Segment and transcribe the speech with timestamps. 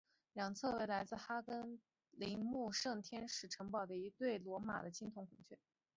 [0.33, 1.79] 两侧为来自哈德良
[2.13, 5.59] 陵墓圣天使城堡的一对罗马的青铜孔雀。